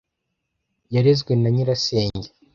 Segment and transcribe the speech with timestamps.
[0.93, 2.29] Yarezwe na nyirasenge.